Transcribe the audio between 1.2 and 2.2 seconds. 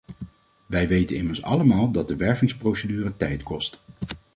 allemaal dat de